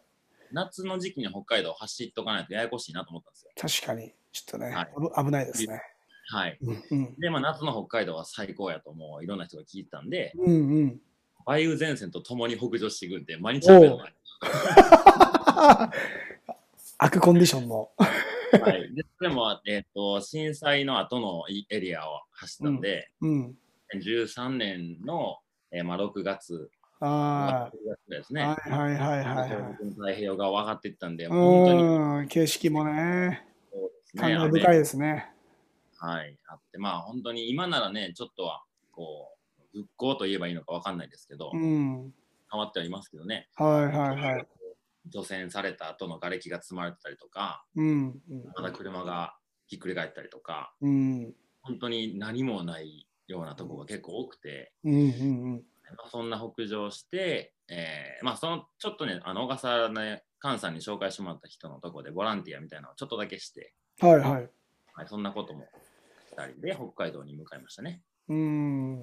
[0.53, 3.53] 夏の時期に北海道走っとかないとややこしいなと思ったんですよ。
[3.57, 5.83] 確かに、ちょっとね、はい危危ないですね。
[6.31, 6.59] はい。
[6.61, 7.15] うんうん。
[7.19, 11.01] で、まあ、夏の北海道は最高やともういろんな人が聞いてたんで、うんうん。
[11.47, 13.97] 梅雨前線とともに北上していくんで、毎日食べる
[16.99, 17.91] 悪コンディションの。
[17.99, 18.09] は
[18.77, 18.95] い。
[18.95, 23.57] で、それも、えっ、と、震災の後のエリアを走ったんで、うん。
[23.95, 25.39] 13年の、
[25.71, 28.43] えーまあ、6月、あ6月ですあ、ね。
[28.43, 29.91] はいはいはいはいはい。
[29.91, 33.47] 太平洋側上がっていったんで、本当にうん、景色もね、
[34.17, 34.39] 感ね。
[34.39, 35.33] 慨深いですね。
[35.97, 39.35] はい、あって、まあ本当に今ならね、ちょっとはこ
[39.75, 42.13] う、復興と言えばいいのかわかんないですけど、うん。
[42.51, 44.47] 変わってはいますけどね、はいはいはい。
[45.07, 48.21] 除染された後の瓦礫が積まれてたりとか、うん。
[48.57, 51.35] まだ車がひっくり返ったりとか、うん。
[51.63, 55.63] 本当に何もないようなとこが結構多くて、うんうんうん。
[55.96, 64.51] まあそんな北上して、えーまあそのちょっとね、あの小笠原ね、菅さんに紹介してもらった人のとこでボランティアみたいなのをちょっとだけして、はいはい。
[64.94, 65.66] はい、そんなことも
[66.31, 68.03] したりで北海道に向かいましたね。
[68.29, 69.03] うん。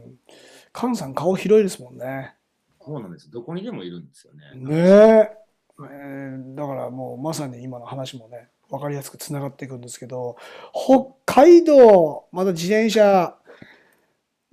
[0.76, 2.36] 菅さん顔広いですもんね。
[2.82, 3.32] そうなんです。
[3.32, 4.52] どこにでもいるんですよね。
[4.56, 5.38] ねえ。
[5.80, 10.38] えーだからもうまさに今の話もね、わかりやすくつながっていくんですけど、
[10.74, 13.38] 北海道、まだ自転車、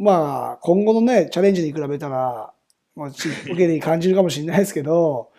[0.02, 2.52] まあ今後のね、チャレンジに比べたら、
[2.96, 5.30] まあ、ちっぽけに感じるかもしれないですけど、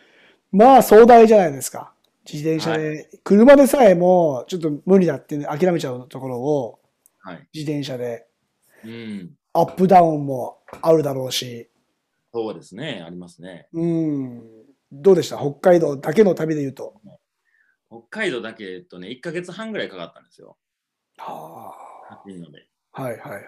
[0.52, 1.94] まあ壮大じゃないですか。
[2.26, 6.80] 自転車で、車でさえもちょっと無理だって諦めちゃうところを、
[7.20, 7.48] はい。
[7.54, 8.26] 自転車で
[8.86, 9.32] うん。
[9.52, 11.70] アップダウンもあるだろうし、
[12.34, 13.04] そうですね。
[13.06, 13.68] ありますね。
[13.74, 14.42] うん。
[14.92, 15.38] どうでした？
[15.38, 16.96] 北海道だけの旅で言うと。
[17.90, 20.58] 北海道だけとね、1ヶ月半ぐらいかかったんですよ。
[21.18, 21.76] は
[22.26, 22.68] 暑いので。
[22.94, 23.44] あ、はいはいはい。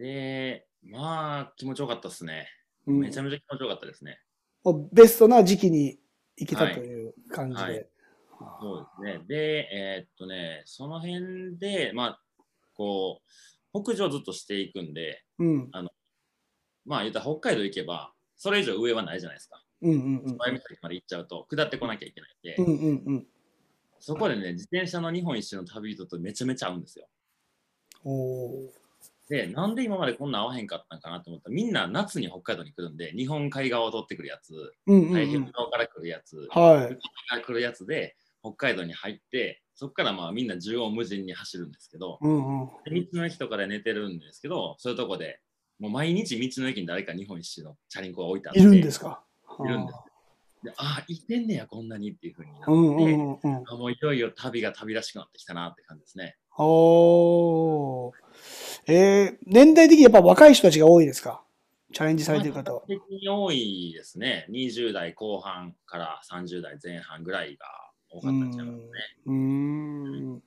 [0.00, 2.48] で、まあ、気持ちよかったですね。
[2.86, 4.18] うんめちゃめちゃ気持ちよかったですね。
[4.92, 5.98] ベストな時期に
[6.36, 7.62] 行けたという感じで。
[7.62, 7.90] はいはいはあ
[8.62, 9.24] そうですね。
[9.28, 12.20] で、えーっとね、その辺で、まあ、
[12.74, 13.20] こ
[13.74, 15.70] う、北上ずっとしていくんで、うん
[16.86, 19.62] まあ、言ったら北海道行けば、それ以上上はないじゃないですか。
[19.82, 23.26] うんうんうん前岬まで行っちゃうと、下ってこなきゃいけないんで、うんうんうん。
[23.98, 27.06] そこでね、自転車の日本一周の旅人とめちゃめちゃ合うんですよ。
[28.04, 28.79] おー
[29.30, 35.52] で、なんで今までこんな合わへんかったんかなと思ったら、みんな夏に北海道に来るんで、日本海側を通ってくるやつ、うんうん太平洋うん。
[35.52, 36.94] 側から来るやつ、はい。
[36.96, 42.68] から来るやつで、北海道に入って、そこからまあみんな縦横無尽に走るんですけど、うんうん。
[42.84, 45.40] で道の駅とかで寝てるんですけど、そういうとこで、
[45.78, 49.22] もう毎日道の駅に誰か日本一周のチャリンコが置いてあって、いるんですか？
[49.64, 49.98] いるんです
[50.62, 53.64] でああ、いてんねや、こんなにっていうふうになって、うんうんうんうん。
[53.66, 56.36] あもういよいよ旅が旅らしくなってきたなって感じですね。
[56.58, 58.12] おー
[58.86, 61.42] えー、年代的にやっぱ若い人たちが多いですか？
[61.92, 62.82] チャレンジされてる方は。
[62.86, 64.46] 的に多いですね。
[64.50, 67.66] 20代後半から30代前半ぐらいが
[68.10, 68.88] 多かったんちゃいますね。
[69.26, 70.42] うーん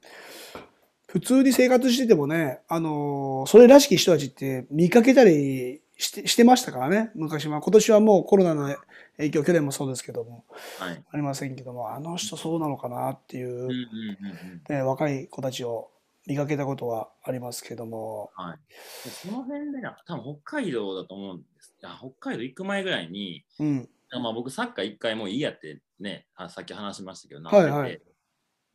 [1.08, 7.62] 普通に生活しててもね、あのーそれらしき人たちって見かけたりしてしてましたからね、昔は。
[7.62, 8.76] 今年はもうコロナの
[9.18, 10.44] 影響、去年もそうですけども、
[10.80, 11.04] はい。
[11.12, 14.62] ありませんけども、あの人そうなのかなっていう、うんうんうんうん。
[14.76, 15.92] ね、若い子たちを
[16.26, 18.58] 見かけたことはありますけども、はい。
[19.04, 21.76] でその辺でな、多分北海道だと思うんです。
[21.82, 23.90] いや北海道行く前ぐらいに、うん、
[24.22, 28.02] まあ僕サッカー一回もういいやってね、あさっき話しましたけど、なってて、はいはい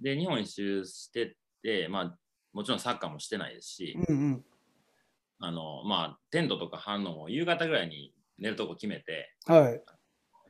[0.00, 2.18] で、日本一周してて、まあ
[2.52, 4.44] もちろんサッカーもしてないですし、うん、うん。
[5.40, 9.82] あの、まあテントとか張るのも夕方ぐらいに寝るとこ決めて、はい。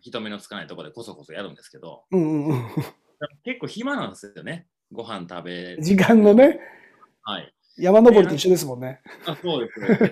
[0.01, 2.69] 人目のつかないとこでこそこそやるんですけど、うんうんうん。
[3.45, 4.69] 結構暇なんですよね。
[4.93, 6.61] ご飯食べ、時間のね、
[7.29, 7.55] はい。
[7.77, 9.03] 山登りと一緒ですもんね。
[9.27, 10.11] あそうですね。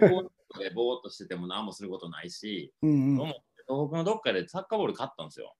[0.58, 3.16] でぼーっとしてても何もすることないし、うんうん。
[3.16, 5.54] 東北のどっかでサッカーボール買ったんですよ。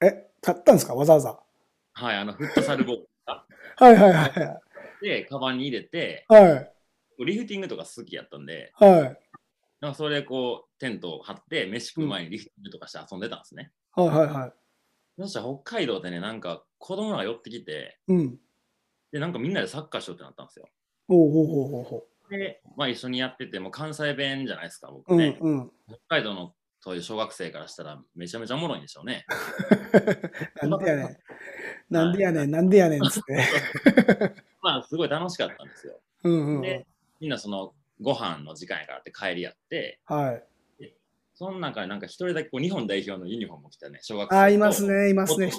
[0.00, 0.94] え、買ったんですか？
[0.94, 1.40] わざわざ。
[1.94, 3.42] はい、あのフットサルボール買
[3.76, 6.52] はいはいはいって、カバンに入れて、はい。
[6.52, 6.72] はい。
[7.26, 9.18] リフティングとか好きやったんで、はい。
[9.80, 13.72] なんかそれでこう、テントを張って、飯食う前にリフティングとかして遊んでたんですね。
[13.94, 14.52] はいはいはい。
[15.18, 18.38] そしたら北海道でね、なんか子供が寄ってきて、うん。
[19.12, 20.66] で、なんかみんなでサッカーしようってなったんですよ。
[21.08, 25.12] おうほうほうほうほで、まあ一緒にやってて、もう関西弁じゃないですか、僕う。
[25.12, 25.38] うんね。
[25.40, 25.70] うん。
[25.86, 29.24] 北海道のそういう小学生からしたらめちゃめちゃおもろいんでしょうね。
[30.62, 31.16] なんでやねん。
[31.90, 33.38] なんでやねん、なんでやねんっつって。
[34.62, 36.00] まあすごい楽しかったんですよ。
[36.24, 36.86] うんうんうんで。、
[37.20, 40.44] みんなそのご飯の時間やからって帰りやって、はい。
[41.34, 45.50] その中でなんか一人だけこう日本代表のユニフォームを着たね、小学生あ、いますね、いますね。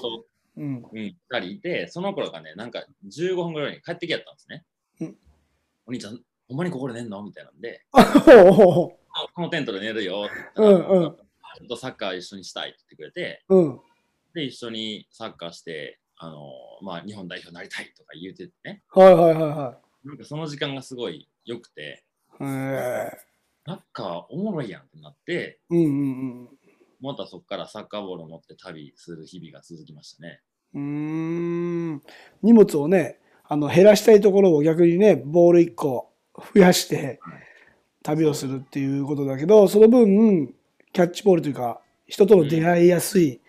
[0.56, 0.76] 弟うん。
[0.76, 4.66] うん、2人いて、その頃がね、なんか15分ぐらいに帰ってきやったんですね。
[5.02, 5.18] うん。
[5.88, 7.22] お兄ちゃん、ほんまにここで寝んの？
[7.24, 8.98] みたいなんで、 こ
[9.38, 11.16] のテントで寝るよって言ったらうんうん。
[11.58, 13.80] ちょっとサッカー一緒にしたいって言ってくれて、うん。
[14.34, 22.04] で、一緒にサッカーして、あのまあ、日本代表になりたいとか言うててね、はいはいはいはなんかその時間がすごい良くて。
[23.66, 25.84] サッカーおもろいやんってなって、うんう
[26.44, 26.50] ん
[27.04, 30.42] またそこからサッカーボールを持って旅する日々が続きましたね。
[30.74, 32.02] うん。
[32.42, 36.12] 荷物をね、あの、減らしたいところを逆にね、ボール1個
[36.54, 37.20] 増やして
[38.02, 40.54] 旅をするっていうことだけど、その分、
[40.94, 43.42] キャッチボールというか、人との出会いやすい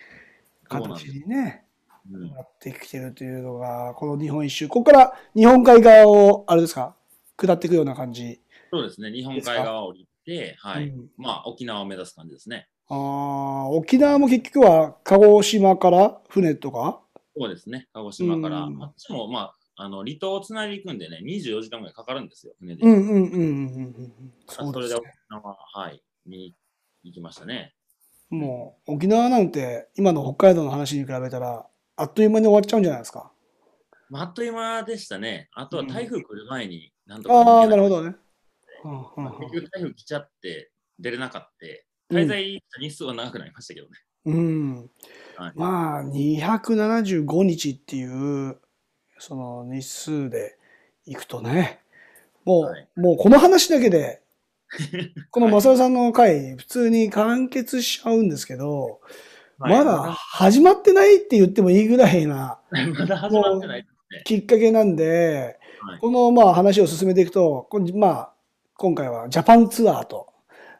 [0.69, 1.65] 形にね、
[2.11, 4.69] うんなってきてるというのが、この日本一周。
[4.69, 6.95] ここから日本海側を、あれですか、
[7.37, 8.41] 下っていくような感じ。
[8.71, 10.14] そうですね、日本海側を降りて、
[10.59, 12.69] はい、うんまあ沖縄を目指す感じですね。
[12.89, 17.01] ああ、沖縄も結局は鹿児島から船とか？
[17.37, 18.63] そうですね、鹿児島から。
[18.63, 22.83] うんあっちも、まあ、あの離島をつないでいくんでね、24時間ぐらいかかるんですよ、船で。
[22.87, 24.33] うんうんうんうんうんうん。
[24.47, 25.05] それで沖。
[25.31, 26.55] 縄、はい、に
[27.03, 27.75] 行きましたね。
[28.31, 33.31] もう沖縄なんて今の北海道の話に比べたらあっという間に終わっちゃうんじゃないですか？
[34.11, 35.49] まあ、あっという間でしたね。
[35.55, 38.03] あとは台風来る前に、なんとかああ、なるほど。
[38.03, 38.17] どね。
[38.85, 41.49] 結局台風来ちゃって出れなかった。
[41.67, 43.93] うん滞在日数は長くなりましたけどね。
[44.27, 44.91] うん、
[45.37, 48.05] はいまあ275日ってい
[48.51, 48.59] う
[49.19, 50.57] その日数で
[51.07, 51.81] いくとね
[52.45, 54.23] もう、はいもうこの話だけで
[55.31, 59.01] この正代さんの回普通に完結しちゃうんですけど、
[59.59, 63.87] はいまだ始まってないって言ってもいいぐらいな まだ始まってない。
[64.25, 68.34] きっかけなんで、はいこのまあ話を進めていくと、まあ、
[68.77, 70.27] 今回はジャパンツアーと、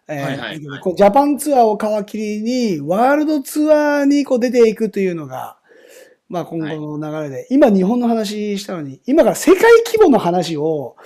[0.09, 5.59] えーはいはいはいこのジャパンツアーを皮切りに、ワールドツアーにこう出ていくというのが、
[6.29, 10.97] まあ今後の流れで、今日本の話したのに、今から世界規模の話を、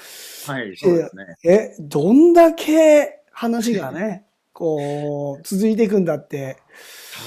[0.46, 1.36] はい、そうですね。
[1.44, 6.56] え、どんだけ話がね、 こう、続いていくんだって、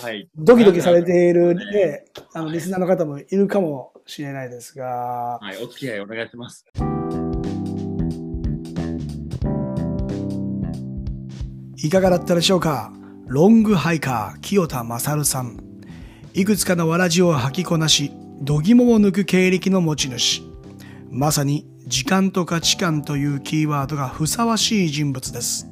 [0.02, 0.28] はい。
[0.36, 6.66] ドキドキされているなんかね、あの、はいリスナーの方もいるかもしれないですが、はい、お付き合いお願いします。
[11.84, 12.94] いかがだったでしょうか？
[13.26, 15.58] ロングハイカー清田勝さん。
[16.36, 20.44] いくつかのわらじを履きこなし、度肝を抜く経歴の持ち主。
[21.10, 25.66] まさに時間と価値観というキーワードがふさわしい人物です。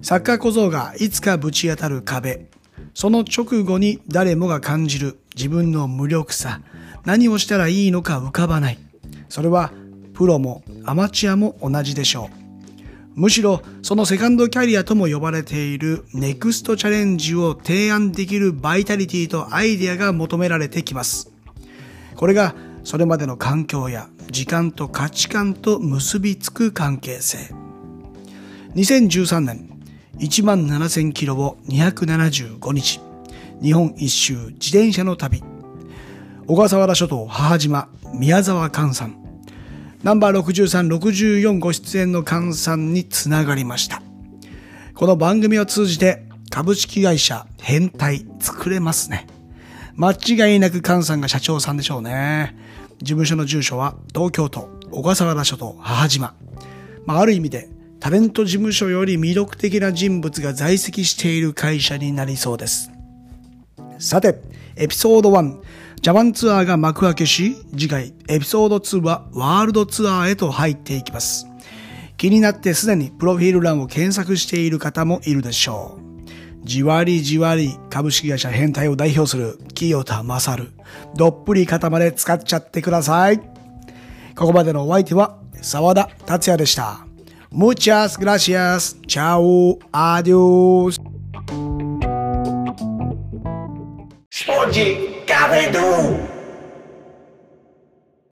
[0.00, 2.46] サッカー小僧がいつかぶち当たる壁。
[2.94, 6.62] その直後に誰もが感じる自分の無力さ。
[7.04, 8.78] 何をしたらいいのか浮かばない。
[9.28, 9.70] それは
[10.14, 12.43] プロもアマチュアも同じでしょう。
[13.14, 21.30] むしろそのセカンドキャリアとも呼ばれているネクストチャレンジを提案できるバイタリティとアイデアが求められてきます。
[22.16, 27.54] これがそれまでの環境や時間と価値観と結びつく関係性。
[28.74, 29.70] 2013年、
[30.18, 33.00] 1万7000キロを275日。
[33.62, 35.42] 日本一周自転車の旅。
[36.46, 39.23] 小笠原諸島母島宮沢寛さん。
[40.04, 44.02] ナンバー63、64ご出演の寛さんにつながりました。
[44.94, 49.26] この番組を通じて株式会社変態作れますね。
[49.96, 52.54] 間違いなく寛さんが社長さんでしょうね。
[52.98, 56.34] 事務所の住所は東京都小笠原諸島母島。
[57.06, 62.90] まあ、ある意味でタレント事務所より魅力的な人物が在籍している会社になりそうです。
[63.98, 64.38] さて、
[64.76, 65.62] エピソード1、
[66.04, 71.46] ジャパンツアーが幕開けし、次回エピソード2はワールドツアーへと入っていきます。
[72.18, 76.66] 気になってすでにプロフィール欄を検索している方もいるでしょう。
[76.66, 80.72] じわりじわり株式会社変態を代表する清田勝。
[81.16, 83.38] どっぷり肩まで使っちゃってください。
[84.36, 87.06] ここまでのお相手は沢田達也でした。
[87.50, 88.98] Muchas gracias.
[89.06, 89.78] Chao.
[95.44, 96.33] how they do.